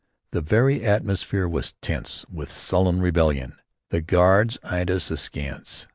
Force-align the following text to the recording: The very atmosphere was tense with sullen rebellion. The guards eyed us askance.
The 0.31 0.41
very 0.41 0.83
atmosphere 0.83 1.47
was 1.47 1.73
tense 1.79 2.25
with 2.27 2.49
sullen 2.51 3.01
rebellion. 3.03 3.59
The 3.91 4.01
guards 4.01 4.57
eyed 4.63 4.89
us 4.89 5.11
askance. 5.11 5.87